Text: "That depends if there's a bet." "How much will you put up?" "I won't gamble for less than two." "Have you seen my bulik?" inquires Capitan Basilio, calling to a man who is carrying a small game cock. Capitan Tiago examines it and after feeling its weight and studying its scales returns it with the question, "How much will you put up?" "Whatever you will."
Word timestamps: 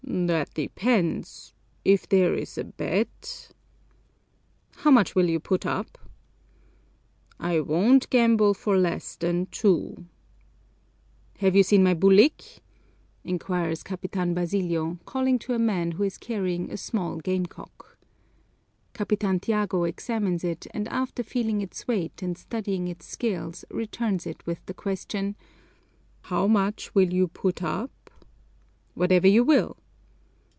"That 0.13 0.53
depends 0.55 1.53
if 1.85 2.09
there's 2.09 2.57
a 2.57 2.65
bet." 2.65 3.51
"How 4.77 4.91
much 4.91 5.15
will 5.15 5.29
you 5.29 5.39
put 5.39 5.65
up?" 5.65 5.97
"I 7.39 7.61
won't 7.61 8.09
gamble 8.09 8.53
for 8.53 8.77
less 8.77 9.15
than 9.15 9.45
two." 9.51 10.05
"Have 11.37 11.55
you 11.55 11.63
seen 11.63 11.83
my 11.85 11.93
bulik?" 11.93 12.59
inquires 13.23 13.83
Capitan 13.83 14.33
Basilio, 14.33 14.99
calling 15.05 15.39
to 15.39 15.53
a 15.53 15.59
man 15.59 15.91
who 15.93 16.03
is 16.03 16.17
carrying 16.17 16.69
a 16.69 16.75
small 16.77 17.15
game 17.17 17.45
cock. 17.45 17.97
Capitan 18.93 19.39
Tiago 19.39 19.85
examines 19.85 20.43
it 20.43 20.67
and 20.71 20.89
after 20.89 21.23
feeling 21.23 21.61
its 21.61 21.87
weight 21.87 22.21
and 22.21 22.37
studying 22.37 22.89
its 22.89 23.05
scales 23.05 23.63
returns 23.71 24.27
it 24.27 24.45
with 24.45 24.65
the 24.65 24.73
question, 24.73 25.37
"How 26.23 26.47
much 26.47 26.93
will 26.93 27.13
you 27.13 27.29
put 27.29 27.63
up?" 27.63 28.11
"Whatever 28.93 29.27
you 29.29 29.45
will." 29.45 29.77